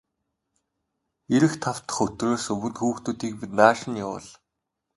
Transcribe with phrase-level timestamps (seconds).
[1.35, 4.27] Ирэх тав дахь өдрөөс өмнө хүүхдүүдийг минь нааш нь явуул.